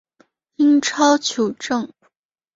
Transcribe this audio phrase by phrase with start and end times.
[0.55, 1.93] 英超球证